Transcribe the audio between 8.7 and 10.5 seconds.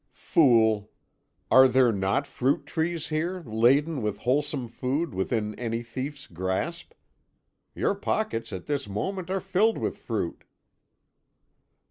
moment are filled with fruit."